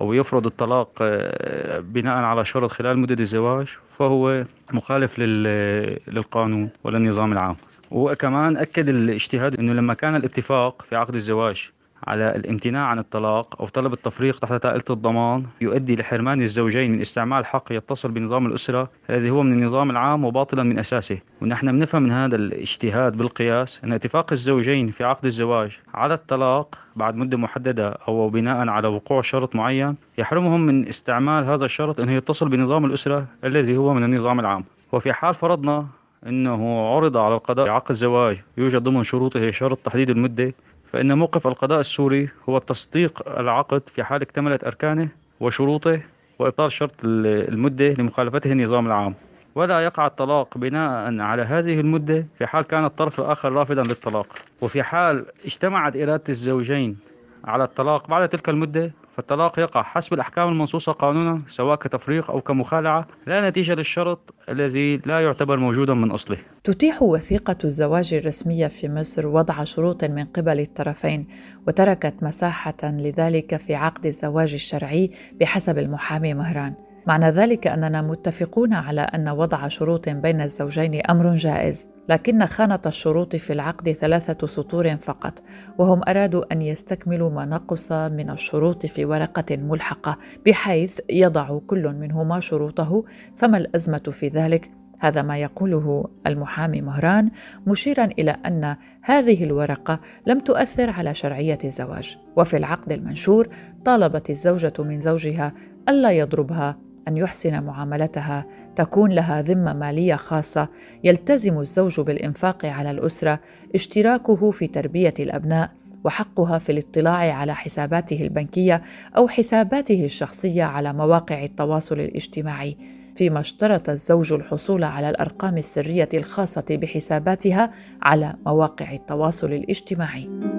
أو 0.00 0.12
يفرض 0.12 0.46
الطلاق 0.46 0.90
آه، 1.02 1.80
بناء 1.80 2.16
على 2.16 2.44
شرط 2.44 2.70
خلال 2.70 2.98
مدة 2.98 3.16
الزواج 3.20 3.66
فهو 3.98 4.44
مخالف 4.72 5.18
للقانون 5.18 6.70
وللنظام 6.84 7.32
العام. 7.32 7.56
وكمان 7.90 8.56
أكد 8.56 8.88
الاجتهاد 8.88 9.58
أنه 9.58 9.72
لما 9.72 9.94
كان 9.94 10.16
الاتفاق 10.16 10.82
في 10.82 10.96
عقد 10.96 11.14
الزواج 11.14 11.70
على 12.06 12.36
الامتناع 12.36 12.86
عن 12.86 12.98
الطلاق 12.98 13.60
أو 13.60 13.68
طلب 13.68 13.92
التفريق 13.92 14.38
تحت 14.38 14.52
طائلة 14.52 14.84
الضمان 14.90 15.44
يؤدي 15.60 15.96
لحرمان 15.96 16.42
الزوجين 16.42 16.92
من 16.92 17.00
استعمال 17.00 17.46
حق 17.46 17.72
يتصل 17.72 18.10
بنظام 18.10 18.46
الأسرة. 18.46 18.90
الذي 19.10 19.30
هو 19.30 19.42
من 19.42 19.52
النظام 19.52 19.90
العام 19.90 20.24
وباطلا 20.24 20.62
من 20.62 20.78
أساسه. 20.78 21.18
ونحن 21.42 21.72
بنفهم 21.72 22.02
من 22.02 22.10
هذا 22.10 22.36
الاجتهاد 22.36 23.16
بالقياس 23.16 23.80
أن 23.84 23.92
اتفاق 23.92 24.32
الزوجين 24.32 24.88
في 24.88 25.04
عقد 25.04 25.26
الزواج 25.26 25.78
على 25.94 26.14
الطلاق 26.14 26.78
بعد 26.96 27.16
مدة 27.16 27.36
محددة 27.36 27.88
أو 28.08 28.28
بناء 28.28 28.68
على 28.68 28.88
وقوع 28.88 29.22
شرط 29.22 29.56
معين 29.56 29.96
يحرمهم 30.18 30.60
من 30.60 30.88
استعمال 30.88 31.44
هذا 31.44 31.64
الشرط 31.64 32.00
أنه 32.00 32.12
يتصل 32.12 32.48
بنظام 32.48 32.84
الأسرة 32.84 33.26
الذي 33.44 33.76
هو 33.76 33.94
من 33.94 34.04
النظام 34.04 34.40
العام. 34.40 34.64
وفي 34.92 35.12
حال 35.12 35.34
فرضنا 35.34 35.86
أنه 36.26 36.86
عرض 36.86 37.16
على 37.16 37.34
القضاء 37.34 37.68
عقد 37.68 37.90
الزواج 37.90 38.42
يوجد 38.56 38.82
ضمن 38.82 39.04
شروطه 39.04 39.50
شرط 39.50 39.78
تحديد 39.78 40.10
المدة 40.10 40.54
فإن 40.92 41.18
موقف 41.18 41.46
القضاء 41.46 41.80
السوري 41.80 42.28
هو 42.48 42.58
تصديق 42.58 43.38
العقد 43.38 43.82
في 43.94 44.04
حال 44.04 44.22
اكتملت 44.22 44.64
أركانه 44.64 45.08
وشروطه 45.40 46.00
وإبطال 46.38 46.72
شرط 46.72 46.94
المدة 47.04 47.88
لمخالفته 47.88 48.52
النظام 48.52 48.86
العام. 48.86 49.14
ولا 49.54 49.80
يقع 49.80 50.06
الطلاق 50.06 50.58
بناء 50.58 51.20
على 51.20 51.42
هذه 51.42 51.80
المدة 51.80 52.26
في 52.38 52.46
حال 52.46 52.64
كان 52.64 52.84
الطرف 52.84 53.20
الآخر 53.20 53.52
رافضا 53.52 53.82
للطلاق. 53.82 54.26
وفي 54.60 54.82
حال 54.82 55.26
اجتمعت 55.44 55.96
إرادة 55.96 56.24
الزوجين 56.28 56.96
على 57.44 57.64
الطلاق 57.64 58.08
بعد 58.08 58.28
تلك 58.28 58.48
المدة 58.48 58.92
فالطلاق 59.16 59.58
يقع. 59.58 59.82
حسب 59.82 60.14
الأحكام 60.14 60.48
المنصوصة 60.48 60.92
قانونا 60.92 61.38
سواء 61.48 61.76
كتفريق 61.76 62.30
أو 62.30 62.40
كمخالعة 62.40 63.06
لا 63.26 63.48
نتيجة 63.48 63.74
للشرط 63.74 64.34
الذي 64.48 64.96
لا 64.96 65.20
يعتبر 65.20 65.56
موجودا 65.56 65.94
من 65.94 66.10
أصله. 66.10 66.38
تتيح 66.64 67.02
وثيقة 67.02 67.56
الزواج 67.64 68.14
الرسمية 68.14 68.66
في 68.66 68.88
مصر 68.88 69.26
وضع 69.26 69.64
شروط 69.64 70.04
من 70.04 70.24
قبل 70.24 70.60
الطرفين 70.60 71.26
وتركت 71.66 72.14
مساحة 72.22 72.76
لذلك 72.82 73.56
في 73.56 73.74
عقد 73.74 74.06
الزواج 74.06 74.54
الشرعي 74.54 75.10
بحسب 75.40 75.78
المحامي 75.78 76.34
مهران. 76.34 76.74
معنى 77.06 77.30
ذلك 77.30 77.66
أننا 77.66 78.02
متفقون 78.02 78.72
على 78.72 79.00
أن 79.00 79.28
وضع 79.28 79.68
شروط 79.68 80.08
بين 80.08 80.40
الزوجين 80.40 81.00
أمر 81.10 81.34
جائز 81.34 81.86
لكن 82.08 82.46
خانة 82.46 82.80
الشروط 82.86 83.36
في 83.36 83.52
العقد 83.52 83.92
ثلاثة 83.92 84.46
سطور 84.46 84.96
فقط 84.96 85.42
وهم 85.78 86.00
أرادوا 86.08 86.52
أن 86.52 86.62
يستكملوا 86.62 87.30
ما 87.30 87.44
نقص 87.44 87.92
من 87.92 88.30
الشروط 88.30 88.86
في 88.86 89.04
ورقة 89.04 89.56
ملحقة 89.56 90.18
بحيث 90.46 91.00
يضع 91.10 91.58
كل 91.58 91.88
منهما 91.88 92.40
شروطه 92.40 93.04
فما 93.36 93.58
الأزمة 93.58 93.98
في 94.12 94.28
ذلك؟ 94.28 94.70
هذا 94.98 95.22
ما 95.22 95.38
يقوله 95.38 96.08
المحامي 96.26 96.80
مهران 96.80 97.30
مشيرا 97.66 98.04
إلى 98.04 98.30
أن 98.46 98.76
هذه 99.02 99.44
الورقة 99.44 100.00
لم 100.26 100.38
تؤثر 100.38 100.90
على 100.90 101.14
شرعية 101.14 101.58
الزواج 101.64 102.18
وفي 102.36 102.56
العقد 102.56 102.92
المنشور 102.92 103.48
طالبت 103.84 104.30
الزوجة 104.30 104.72
من 104.78 105.00
زوجها 105.00 105.52
ألا 105.88 106.10
يضربها 106.10 106.85
أن 107.08 107.16
يحسن 107.16 107.62
معاملتها 107.62 108.46
تكون 108.76 109.12
لها 109.12 109.42
ذمة 109.42 109.72
مالية 109.72 110.14
خاصة 110.14 110.68
يلتزم 111.04 111.58
الزوج 111.58 112.00
بالإنفاق 112.00 112.66
على 112.66 112.90
الأسرة 112.90 113.40
اشتراكه 113.74 114.50
في 114.50 114.66
تربية 114.66 115.14
الأبناء 115.20 115.70
وحقها 116.04 116.58
في 116.58 116.72
الاطلاع 116.72 117.34
على 117.34 117.54
حساباته 117.54 118.22
البنكية 118.22 118.82
أو 119.16 119.28
حساباته 119.28 120.04
الشخصية 120.04 120.64
على 120.64 120.92
مواقع 120.92 121.44
التواصل 121.44 122.00
الاجتماعي 122.00 122.76
فيما 123.16 123.40
اشترط 123.40 123.88
الزوج 123.88 124.32
الحصول 124.32 124.84
على 124.84 125.10
الأرقام 125.10 125.58
السرية 125.58 126.08
الخاصة 126.14 126.64
بحساباتها 126.70 127.72
على 128.02 128.34
مواقع 128.46 128.92
التواصل 128.92 129.52
الاجتماعي. 129.52 130.55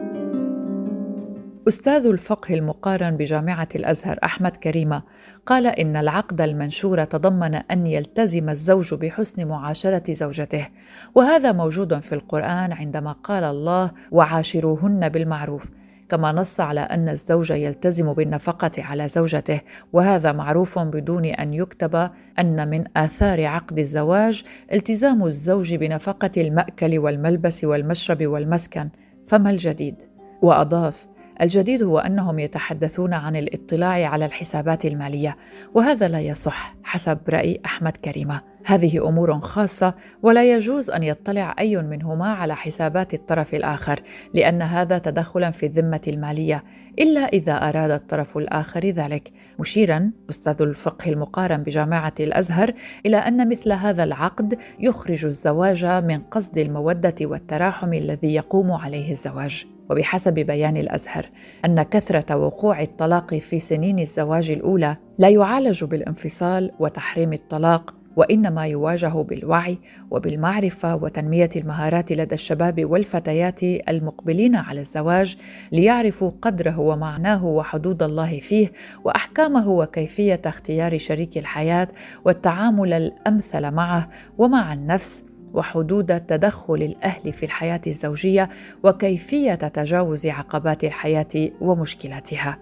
أستاذ 1.67 2.05
الفقه 2.05 2.53
المقارن 2.53 3.17
بجامعة 3.17 3.67
الأزهر 3.75 4.19
أحمد 4.23 4.55
كريمة 4.55 5.03
قال 5.45 5.67
إن 5.67 5.95
العقد 5.95 6.41
المنشور 6.41 7.03
تضمن 7.03 7.55
أن 7.55 7.87
يلتزم 7.87 8.49
الزوج 8.49 8.93
بحسن 8.93 9.47
معاشرة 9.47 10.13
زوجته 10.13 10.67
وهذا 11.15 11.51
موجود 11.51 11.99
في 11.99 12.15
القرآن 12.15 12.71
عندما 12.71 13.11
قال 13.11 13.43
الله 13.43 13.91
وعاشروهن 14.11 15.09
بالمعروف 15.09 15.65
كما 16.09 16.31
نص 16.31 16.59
على 16.59 16.79
أن 16.79 17.09
الزوج 17.09 17.51
يلتزم 17.51 18.13
بالنفقة 18.13 18.71
على 18.77 19.07
زوجته 19.07 19.61
وهذا 19.93 20.31
معروف 20.31 20.79
بدون 20.79 21.25
أن 21.25 21.53
يكتب 21.53 22.09
أن 22.39 22.69
من 22.69 22.83
آثار 22.97 23.45
عقد 23.45 23.79
الزواج 23.79 24.43
التزام 24.73 25.25
الزوج 25.25 25.75
بنفقة 25.75 26.31
المأكل 26.37 26.99
والملبس 26.99 27.63
والمشرب 27.63 28.27
والمسكن 28.27 28.89
فما 29.25 29.49
الجديد؟ 29.49 29.95
وأضاف 30.41 31.16
الجديد 31.41 31.83
هو 31.83 31.99
أنهم 31.99 32.39
يتحدثون 32.39 33.13
عن 33.13 33.35
الاطلاع 33.35 34.09
على 34.09 34.25
الحسابات 34.25 34.85
المالية 34.85 35.37
وهذا 35.73 36.07
لا 36.07 36.19
يصح 36.19 36.75
حسب 36.83 37.17
رأي 37.29 37.59
أحمد 37.65 37.97
كريمة. 37.97 38.41
هذه 38.65 39.07
أمور 39.07 39.39
خاصة 39.39 39.93
ولا 40.23 40.53
يجوز 40.55 40.89
أن 40.89 41.03
يطلع 41.03 41.55
أي 41.59 41.77
منهما 41.77 42.27
على 42.27 42.55
حسابات 42.55 43.13
الطرف 43.13 43.55
الآخر 43.55 44.01
لأن 44.33 44.61
هذا 44.61 44.97
تدخلا 44.97 45.51
في 45.51 45.65
الذمة 45.65 46.01
المالية 46.07 46.63
إلا 46.99 47.21
إذا 47.21 47.69
أراد 47.69 47.91
الطرف 47.91 48.37
الآخر 48.37 48.85
ذلك. 48.85 49.31
مشيرا 49.59 50.11
أستاذ 50.29 50.61
الفقه 50.61 51.09
المقارن 51.09 51.63
بجامعة 51.63 52.13
الأزهر 52.19 52.73
إلى 53.05 53.17
أن 53.17 53.49
مثل 53.49 53.71
هذا 53.71 54.03
العقد 54.03 54.57
يخرج 54.79 55.25
الزواج 55.25 55.85
من 55.85 56.19
قصد 56.19 56.57
المودة 56.57 57.15
والتراحم 57.21 57.93
الذي 57.93 58.33
يقوم 58.33 58.71
عليه 58.71 59.11
الزواج. 59.11 59.76
وبحسب 59.89 60.33
بيان 60.33 60.77
الأزهر 60.77 61.29
أن 61.65 61.83
كثرة 61.83 62.35
وقوع 62.35 62.81
الطلاق 62.81 63.35
في 63.35 63.59
سنين 63.59 63.99
الزواج 63.99 64.51
الأولى 64.51 64.95
لا 65.17 65.29
يعالج 65.29 65.83
بالانفصال 65.83 66.71
وتحريم 66.79 67.33
الطلاق 67.33 67.93
وإنما 68.17 68.67
يواجه 68.67 69.21
بالوعي 69.21 69.79
وبالمعرفة 70.11 70.95
وتنمية 70.95 71.49
المهارات 71.55 72.11
لدى 72.11 72.35
الشباب 72.35 72.85
والفتيات 72.85 73.63
المقبلين 73.63 74.55
على 74.55 74.79
الزواج 74.79 75.37
ليعرفوا 75.71 76.31
قدره 76.41 76.79
ومعناه 76.79 77.45
وحدود 77.45 78.03
الله 78.03 78.39
فيه 78.39 78.71
وأحكامه 79.03 79.69
وكيفية 79.69 80.41
اختيار 80.45 80.97
شريك 80.97 81.37
الحياة 81.37 81.87
والتعامل 82.25 82.93
الأمثل 82.93 83.71
معه 83.71 84.09
ومع 84.37 84.73
النفس 84.73 85.23
وحدود 85.53 86.19
تدخل 86.19 86.75
الأهل 86.75 87.33
في 87.33 87.45
الحياة 87.45 87.81
الزوجية 87.87 88.49
وكيفية 88.83 89.55
تجاوز 89.55 90.25
عقبات 90.25 90.83
الحياة 90.83 91.49
ومشكلاتها 91.61 92.57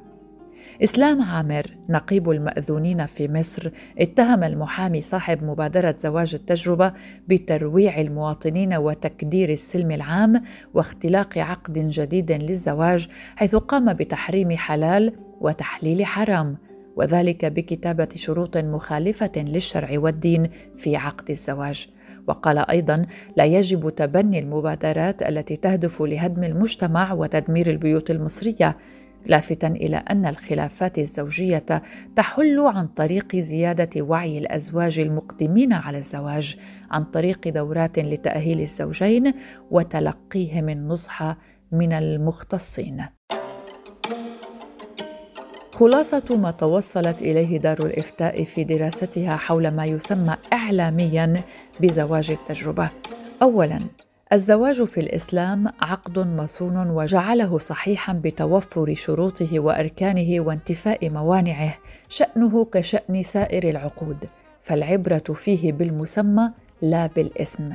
إسلام 0.84 1.22
عامر 1.22 1.66
نقيب 1.90 2.30
المأذونين 2.30 3.06
في 3.06 3.28
مصر 3.28 3.70
اتهم 4.00 4.44
المحامي 4.44 5.02
صاحب 5.02 5.44
مبادرة 5.44 5.96
زواج 6.00 6.36
التجربة 6.36 6.94
بترويع 7.28 8.02
المواطنين 8.02 8.74
وتكدير 8.74 9.50
السلم 9.50 9.92
العام 9.92 10.44
واختلاق 10.74 11.38
عقد 11.38 11.90
جديد 11.90 12.32
للزواج 12.32 13.08
حيث 13.36 13.56
قام 13.56 13.94
بتحريم 13.94 14.52
حلال 14.58 15.14
وتحليل 15.42 16.06
حرام 16.06 16.58
وذلك 16.96 17.46
بكتابة 17.46 18.08
شروط 18.16 18.58
مخالفة 18.58 19.32
للشرع 19.38 19.90
والدين 20.00 20.50
في 20.78 20.96
عقد 20.96 21.30
الزواج. 21.30 21.90
وقال 22.28 22.70
أيضا 22.70 23.06
لا 23.38 23.46
يجب 23.46 23.90
تبني 23.90 24.40
المبادرات 24.40 25.22
التي 25.22 25.56
تهدف 25.56 26.02
لهدم 26.02 26.44
المجتمع 26.44 27.14
وتدمير 27.14 27.70
البيوت 27.70 28.12
المصرية 28.12 28.78
لافتا 29.26 29.68
إلى 29.68 29.98
أن 29.98 30.26
الخلافات 30.26 30.98
الزوجية 31.00 31.66
تحل 32.16 32.60
عن 32.60 32.88
طريق 32.88 33.36
زيادة 33.36 34.02
وعي 34.02 34.38
الأزواج 34.38 35.00
المقدمين 35.00 35.74
على 35.74 35.98
الزواج 35.98 36.58
عن 36.92 37.04
طريق 37.04 37.50
دورات 37.50 38.00
لتأهيل 38.00 38.62
الزوجين 38.62 39.34
وتلقيهم 39.72 40.70
النصح 40.70 41.38
من 41.72 41.94
المختصين. 41.94 43.06
خلاصة 45.76 46.24
ما 46.30 46.52
توصلت 46.52 47.22
إليه 47.22 47.58
دار 47.58 47.78
الإفتاء 47.86 48.44
في 48.44 48.64
دراستها 48.64 49.36
حول 49.36 49.68
ما 49.68 49.86
يسمى 49.86 50.36
إعلامياً 50.54 51.44
بزواج 51.80 52.32
التجربة. 52.32 52.90
أولاً، 53.42 53.80
الزواج 54.34 54.84
في 54.84 55.00
الإسلام 55.00 55.68
عقد 55.82 56.20
مصون 56.20 56.90
وجعله 56.90 57.58
صحيحا 57.60 58.14
بتوفر 58.14 58.94
شروطه 58.96 59.60
وأركانه 59.60 60.40
وانتفاء 60.40 61.10
موانعه 61.10 61.78
شأنه 62.10 62.66
كشأن 62.66 63.24
سائر 63.24 63.70
العقود 63.70 64.18
فالعبرة 64.62 65.34
فيه 65.34 65.72
بالمسمى 65.72 66.52
لا 66.82 67.08
بالاسم 67.08 67.74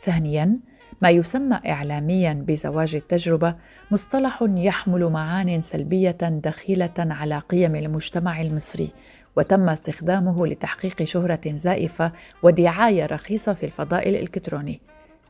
ثانيا 0.00 0.58
ما 1.02 1.10
يسمى 1.10 1.60
اعلاميا 1.66 2.44
بزواج 2.46 2.94
التجربة 2.94 3.54
مصطلح 3.90 4.44
يحمل 4.56 5.04
معان 5.04 5.60
سلبية 5.60 6.18
دخيلة 6.20 6.94
على 6.98 7.38
قيم 7.38 7.76
المجتمع 7.76 8.40
المصري 8.40 8.90
وتم 9.36 9.68
استخدامه 9.68 10.46
لتحقيق 10.46 11.02
شهرة 11.04 11.40
زائفة 11.46 12.12
ودعاية 12.42 13.06
رخيصة 13.06 13.54
في 13.54 13.66
الفضاء 13.66 14.08
الإلكتروني. 14.08 14.80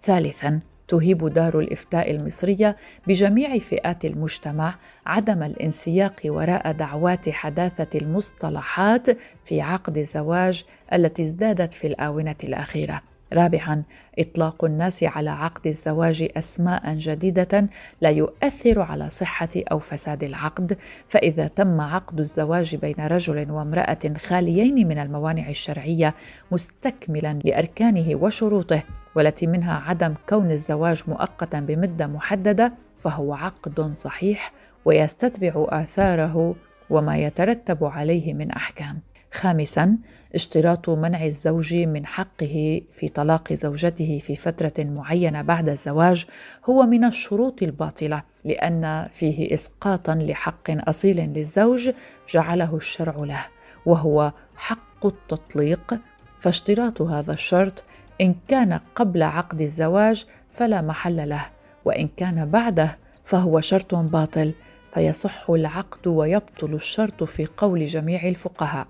ثالثا 0.02 0.60
تهيب 0.88 1.28
دار 1.28 1.60
الإفتاء 1.60 2.10
المصرية 2.10 2.76
بجميع 3.06 3.58
فئات 3.58 4.04
المجتمع 4.04 4.74
عدم 5.06 5.42
الانسياق 5.42 6.20
وراء 6.24 6.72
دعوات 6.72 7.28
حداثة 7.28 7.98
المصطلحات 7.98 9.06
في 9.44 9.60
عقد 9.60 9.98
الزواج 9.98 10.64
التي 10.92 11.22
ازدادت 11.22 11.74
في 11.74 11.86
الآونة 11.86 12.36
الأخيرة. 12.44 13.09
رابعا 13.32 13.82
إطلاق 14.18 14.64
الناس 14.64 15.02
على 15.02 15.30
عقد 15.30 15.66
الزواج 15.66 16.28
اسماء 16.36 16.94
جديدة 16.94 17.68
لا 18.00 18.10
يؤثر 18.10 18.80
على 18.80 19.10
صحة 19.10 19.48
أو 19.72 19.78
فساد 19.78 20.24
العقد 20.24 20.78
فإذا 21.08 21.48
تم 21.48 21.80
عقد 21.80 22.20
الزواج 22.20 22.76
بين 22.76 22.94
رجل 22.98 23.50
وامرأة 23.50 24.14
خاليين 24.16 24.88
من 24.88 24.98
الموانع 24.98 25.48
الشرعية 25.48 26.14
مستكملا 26.52 27.38
لأركانه 27.44 28.16
وشروطه 28.16 28.82
والتي 29.14 29.46
منها 29.46 29.74
عدم 29.86 30.14
كون 30.28 30.50
الزواج 30.50 31.02
مؤقتا 31.08 31.60
بمدة 31.60 32.06
محددة 32.06 32.72
فهو 32.98 33.34
عقد 33.34 33.92
صحيح 33.96 34.52
ويستتبع 34.84 35.66
آثاره 35.68 36.54
وما 36.90 37.16
يترتب 37.18 37.84
عليه 37.84 38.34
من 38.34 38.50
أحكام. 38.50 39.00
خامسا 39.32 39.96
اشتراط 40.34 40.90
منع 40.90 41.24
الزوج 41.24 41.74
من 41.74 42.06
حقه 42.06 42.82
في 42.92 43.08
طلاق 43.08 43.52
زوجته 43.52 44.20
في 44.22 44.36
فترة 44.36 44.72
معينة 44.78 45.42
بعد 45.42 45.68
الزواج 45.68 46.26
هو 46.64 46.86
من 46.86 47.04
الشروط 47.04 47.62
الباطلة 47.62 48.22
لأن 48.44 49.08
فيه 49.12 49.54
اسقاطا 49.54 50.14
لحق 50.14 50.88
أصيل 50.88 51.16
للزوج 51.16 51.90
جعله 52.28 52.76
الشرع 52.76 53.16
له 53.16 53.46
وهو 53.86 54.32
حق 54.56 55.06
التطليق. 55.06 56.00
فاشتراط 56.38 57.02
هذا 57.02 57.32
الشرط 57.32 57.84
إن 58.20 58.34
كان 58.48 58.80
قبل 58.94 59.22
عقد 59.22 59.60
الزواج 59.60 60.26
فلا 60.50 60.82
محل 60.82 61.28
له 61.28 61.46
وإن 61.84 62.08
كان 62.16 62.50
بعده 62.50 62.98
فهو 63.24 63.60
شرط 63.60 63.94
باطل 63.94 64.52
فيصح 64.94 65.50
العقد 65.50 66.06
ويبطل 66.06 66.74
الشرط 66.74 67.24
في 67.24 67.48
قول 67.56 67.86
جميع 67.86 68.28
الفقهاء. 68.28 68.86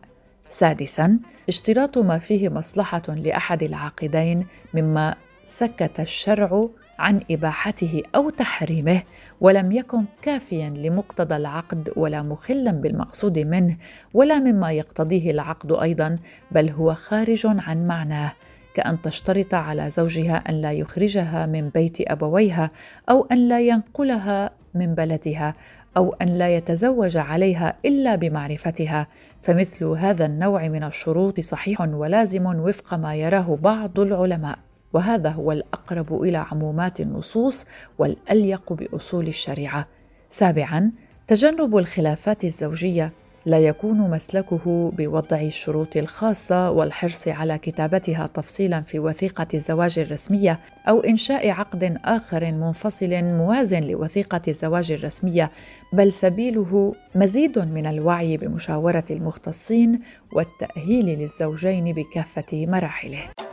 سادسا 0.50 1.18
اشتراط 1.48 1.98
ما 1.98 2.18
فيه 2.18 2.48
مصلحة 2.48 3.02
لأحد 3.08 3.62
العاقدين 3.62 4.46
مما 4.74 5.14
سكت 5.44 6.00
الشرع 6.00 6.68
عن 6.98 7.20
إباحته 7.30 8.02
أو 8.14 8.30
تحريمه 8.30 9.02
ولم 9.40 9.72
يكن 9.72 10.04
كافيا 10.22 10.70
لمقتضى 10.70 11.36
العقد 11.36 11.92
ولا 11.96 12.22
مخلا 12.22 12.70
بالمقصود 12.70 13.38
منه 13.38 13.76
ولا 14.14 14.38
مما 14.38 14.72
يقتضيه 14.72 15.30
العقد 15.30 15.72
أيضا 15.72 16.18
بل 16.50 16.70
هو 16.70 16.94
خارج 16.94 17.42
عن 17.46 17.86
معناه 17.86 18.32
كأن 18.74 19.02
تشترط 19.02 19.54
على 19.54 19.90
زوجها 19.90 20.36
أن 20.48 20.54
لا 20.54 20.72
يخرجها 20.72 21.46
من 21.46 21.68
بيت 21.68 21.96
أبويها 22.00 22.70
أو 23.10 23.26
أن 23.32 23.48
لا 23.48 23.60
ينقلها 23.60 24.50
من 24.74 24.94
بلدها 24.94 25.54
أو 25.96 26.16
أن 26.22 26.28
لا 26.38 26.56
يتزوج 26.56 27.16
عليها 27.16 27.76
إلا 27.84 28.14
بمعرفتها. 28.14 29.06
فمثل 29.42 29.84
هذا 29.84 30.26
النوع 30.26 30.68
من 30.68 30.84
الشروط 30.84 31.40
صحيح 31.40 31.80
ولازم 31.80 32.46
وفق 32.46 32.94
ما 32.94 33.14
يراه 33.14 33.58
بعض 33.62 34.00
العلماء 34.00 34.58
وهذا 34.92 35.30
هو 35.30 35.52
الأقرب 35.52 36.22
إلى 36.22 36.38
عمومات 36.50 37.00
النصوص 37.00 37.66
والأليق 37.98 38.72
بأصول 38.72 39.28
الشريعة. 39.28 39.88
سابعا 40.30 40.92
تجنب 41.26 41.76
الخلافات 41.76 42.44
الزوجية 42.44 43.12
لا 43.46 43.58
يكون 43.58 44.10
مسلكه 44.10 44.92
بوضع 44.96 45.40
الشروط 45.40 45.96
الخاصة 45.96 46.70
والحرص 46.70 47.28
على 47.28 47.58
كتابتها 47.58 48.26
تفصيلا 48.26 48.80
في 48.80 48.98
وثيقة 48.98 49.46
الزواج 49.54 49.98
الرسمية 49.98 50.60
أو 50.88 51.00
إنشاء 51.00 51.50
عقد 51.50 51.98
آخر 52.04 52.52
منفصل 52.52 53.24
موازن 53.24 53.82
لوثيقة 53.82 54.40
الزواج 54.48 54.92
الرسمية 54.92 55.50
بل 55.92 56.12
سبيله 56.12 56.94
مزيد 57.14 57.58
من 57.58 57.86
الوعي 57.86 58.36
بمشاورة 58.36 59.04
المختصين 59.10 60.00
والتأهيل 60.32 61.06
للزوجين 61.06 61.92
بكافة 61.92 62.66
مراحله. 62.66 63.49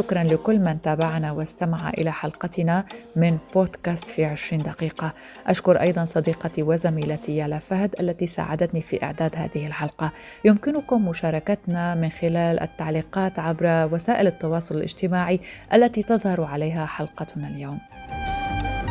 شكرا 0.00 0.22
لكل 0.22 0.58
من 0.58 0.82
تابعنا 0.82 1.32
واستمع 1.32 1.90
إلى 1.90 2.12
حلقتنا 2.12 2.84
من 3.16 3.38
بودكاست 3.54 4.08
في 4.08 4.24
عشرين 4.24 4.62
دقيقة. 4.62 5.12
أشكر 5.46 5.80
أيضا 5.80 6.04
صديقتي 6.04 6.62
وزميلتي 6.62 7.36
يالا 7.36 7.58
فهد 7.58 7.94
التي 8.00 8.26
ساعدتني 8.26 8.80
في 8.80 9.02
إعداد 9.02 9.36
هذه 9.36 9.66
الحلقة. 9.66 10.12
يمكنكم 10.44 11.08
مشاركتنا 11.08 11.94
من 11.94 12.08
خلال 12.08 12.60
التعليقات 12.60 13.38
عبر 13.38 13.88
وسائل 13.92 14.26
التواصل 14.26 14.76
الاجتماعي 14.76 15.40
التي 15.74 16.02
تظهر 16.02 16.44
عليها 16.44 16.86
حلقتنا 16.86 17.48
اليوم. 17.48 17.78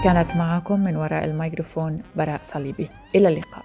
كانت 0.03 0.35
معكم 0.35 0.79
من 0.79 0.95
وراء 0.95 1.25
الميكروفون 1.25 2.03
براء 2.15 2.39
صليبي. 2.43 2.89
إلى 3.15 3.27
اللقاء. 3.27 3.63